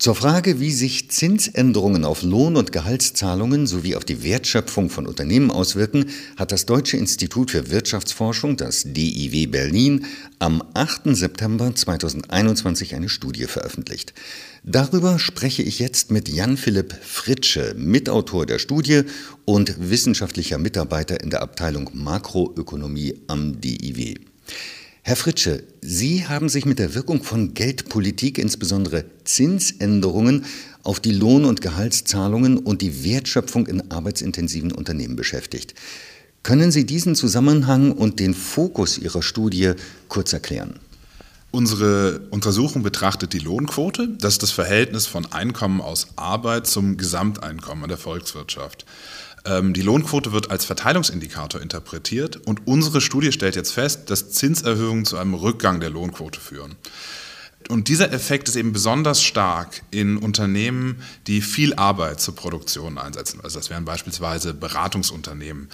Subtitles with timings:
[0.00, 5.50] Zur Frage, wie sich Zinsänderungen auf Lohn- und Gehaltszahlungen sowie auf die Wertschöpfung von Unternehmen
[5.50, 6.06] auswirken,
[6.38, 10.06] hat das Deutsche Institut für Wirtschaftsforschung, das DIW Berlin,
[10.38, 11.14] am 8.
[11.14, 14.14] September 2021 eine Studie veröffentlicht.
[14.64, 19.02] Darüber spreche ich jetzt mit Jan-Philipp Fritsche, Mitautor der Studie
[19.44, 24.14] und wissenschaftlicher Mitarbeiter in der Abteilung Makroökonomie am DIW.
[25.02, 30.44] Herr Fritsche, Sie haben sich mit der Wirkung von Geldpolitik, insbesondere Zinsänderungen,
[30.82, 35.74] auf die Lohn- und Gehaltszahlungen und die Wertschöpfung in arbeitsintensiven Unternehmen beschäftigt.
[36.42, 39.72] Können Sie diesen Zusammenhang und den Fokus Ihrer Studie
[40.08, 40.78] kurz erklären?
[41.50, 44.08] Unsere Untersuchung betrachtet die Lohnquote.
[44.20, 48.86] Das ist das Verhältnis von Einkommen aus Arbeit zum Gesamteinkommen der Volkswirtschaft.
[49.44, 55.04] Ähm, die Lohnquote wird als Verteilungsindikator interpretiert und unsere Studie stellt jetzt fest, dass Zinserhöhungen
[55.04, 56.76] zu einem Rückgang der Lohnquote führen.
[57.68, 63.40] Und dieser Effekt ist eben besonders stark in Unternehmen, die viel Arbeit zur Produktion einsetzen.
[63.42, 65.68] Also das wären beispielsweise Beratungsunternehmen.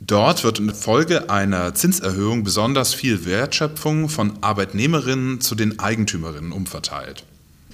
[0.00, 7.24] Dort wird in Folge einer Zinserhöhung besonders viel Wertschöpfung von Arbeitnehmerinnen zu den Eigentümerinnen umverteilt.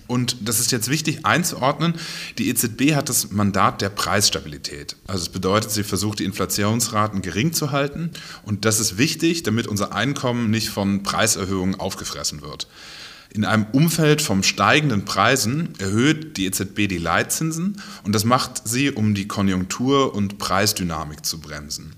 [0.07, 1.95] Und das ist jetzt wichtig einzuordnen.
[2.39, 4.97] Die EZB hat das Mandat der Preisstabilität.
[5.07, 8.11] Also es bedeutet, sie versucht, die Inflationsraten gering zu halten.
[8.43, 12.69] Und das ist wichtig, damit unser Einkommen nicht von Preiserhöhungen aufgefressen wird.
[13.35, 18.93] In einem Umfeld von steigenden Preisen erhöht die EZB die Leitzinsen und das macht sie,
[18.93, 21.97] um die Konjunktur- und Preisdynamik zu bremsen.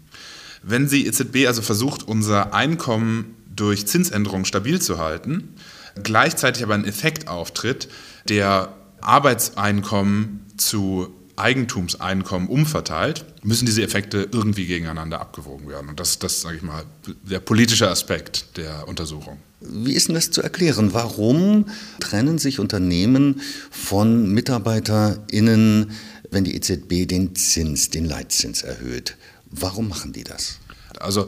[0.62, 5.54] Wenn die EZB also versucht, unser Einkommen durch Zinsänderungen stabil zu halten,
[6.02, 7.88] gleichzeitig aber ein Effekt auftritt,
[8.28, 15.90] der Arbeitseinkommen zu Eigentumseinkommen umverteilt, müssen diese Effekte irgendwie gegeneinander abgewogen werden.
[15.90, 16.84] Und das ist, das, sage ich mal,
[17.22, 19.38] der politische Aspekt der Untersuchung.
[19.60, 20.94] Wie ist denn das zu erklären?
[20.94, 21.66] Warum
[22.00, 25.90] trennen sich Unternehmen von MitarbeiterInnen,
[26.30, 29.16] wenn die EZB den Zins, den Leitzins erhöht?
[29.50, 30.58] Warum machen die das?
[30.98, 31.26] Also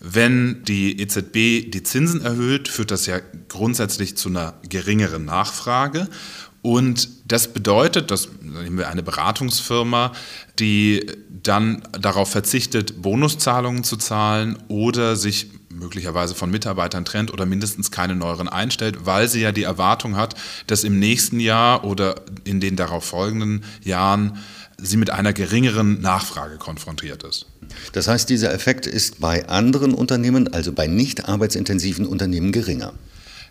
[0.00, 6.08] wenn die EZB die Zinsen erhöht, führt das ja grundsätzlich zu einer geringeren Nachfrage.
[6.62, 10.12] Und das bedeutet, dass nehmen wir eine Beratungsfirma,
[10.58, 11.06] die
[11.42, 18.14] dann darauf verzichtet, Bonuszahlungen zu zahlen oder sich möglicherweise von Mitarbeitern trennt oder mindestens keine
[18.14, 20.34] neueren einstellt, weil sie ja die Erwartung hat,
[20.66, 24.38] dass im nächsten Jahr oder in den darauf folgenden Jahren
[24.80, 27.46] sie mit einer geringeren Nachfrage konfrontiert ist.
[27.92, 32.92] Das heißt, dieser Effekt ist bei anderen Unternehmen, also bei nicht arbeitsintensiven Unternehmen, geringer.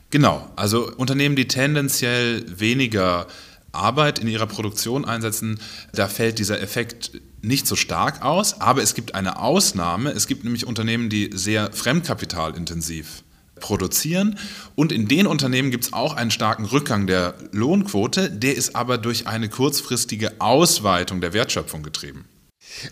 [0.09, 3.27] Genau, also Unternehmen, die tendenziell weniger
[3.73, 5.59] Arbeit in ihrer Produktion einsetzen,
[5.93, 7.11] da fällt dieser Effekt
[7.41, 10.11] nicht so stark aus, aber es gibt eine Ausnahme.
[10.11, 13.23] Es gibt nämlich Unternehmen, die sehr fremdkapitalintensiv
[13.59, 14.37] produzieren.
[14.75, 18.97] Und in den Unternehmen gibt es auch einen starken Rückgang der Lohnquote, der ist aber
[18.97, 22.25] durch eine kurzfristige Ausweitung der Wertschöpfung getrieben.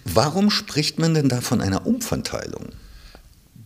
[0.03, 2.69] Warum spricht man denn da von einer Umverteilung?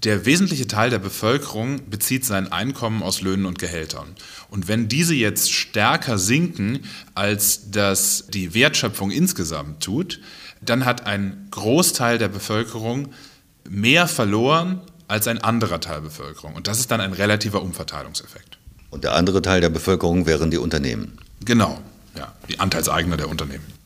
[0.04, 4.16] Der wesentliche Teil der Bevölkerung bezieht sein Einkommen aus Löhnen und Gehältern.
[4.50, 6.80] Und wenn diese jetzt stärker sinken,
[7.16, 10.22] als das die Wertschöpfung insgesamt tut,
[10.62, 13.09] dann hat ein Großteil der Bevölkerung
[13.68, 16.54] mehr verloren als ein anderer Teil der Bevölkerung.
[16.54, 18.58] Und das ist dann ein relativer Umverteilungseffekt.
[18.92, 21.18] Und der andere Teil der Bevölkerung wären die Unternehmen.
[21.44, 21.78] Genau,
[22.18, 23.78] ja, die Anteilseigner der Unternehmen.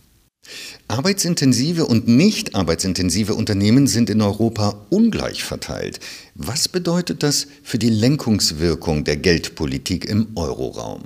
[0.88, 6.00] Arbeitsintensive und nicht arbeitsintensive Unternehmen sind in Europa ungleich verteilt.
[6.36, 11.04] Was bedeutet das für die Lenkungswirkung der Geldpolitik im Euroraum?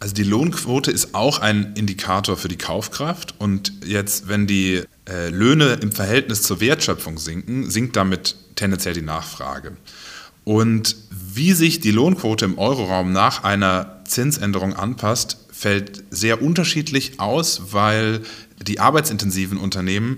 [0.00, 5.28] Also die Lohnquote ist auch ein Indikator für die Kaufkraft und jetzt, wenn die äh,
[5.28, 9.76] Löhne im Verhältnis zur Wertschöpfung sinken, sinkt damit tendenziell die Nachfrage.
[10.44, 17.72] Und wie sich die Lohnquote im Euroraum nach einer Zinsänderung anpasst, fällt sehr unterschiedlich aus,
[17.72, 18.22] weil
[18.66, 20.16] die arbeitsintensiven Unternehmen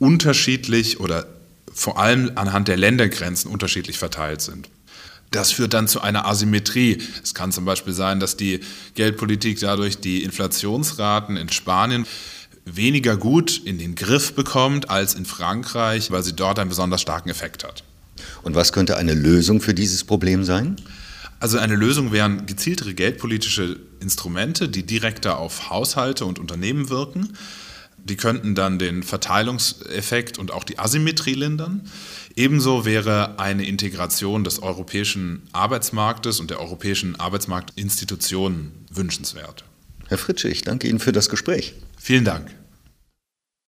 [0.00, 1.26] unterschiedlich oder
[1.72, 4.68] vor allem anhand der Ländergrenzen unterschiedlich verteilt sind.
[5.30, 6.98] Das führt dann zu einer Asymmetrie.
[7.22, 8.60] Es kann zum Beispiel sein, dass die
[8.96, 12.04] Geldpolitik dadurch die Inflationsraten in Spanien
[12.64, 17.28] weniger gut in den Griff bekommt als in Frankreich, weil sie dort einen besonders starken
[17.28, 17.84] Effekt hat.
[18.42, 20.74] Und was könnte eine Lösung für dieses Problem sein?
[21.40, 27.32] Also eine Lösung wären gezieltere geldpolitische Instrumente, die direkter auf Haushalte und Unternehmen wirken.
[27.96, 31.88] Die könnten dann den Verteilungseffekt und auch die Asymmetrie lindern.
[32.36, 39.64] Ebenso wäre eine Integration des europäischen Arbeitsmarktes und der europäischen Arbeitsmarktinstitutionen wünschenswert.
[40.08, 41.74] Herr Fritsche, ich danke Ihnen für das Gespräch.
[41.98, 42.50] Vielen Dank.